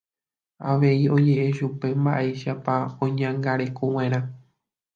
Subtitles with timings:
[0.69, 4.19] Avei oje'e chupe mba'éichapa oñeñangarekova'erã.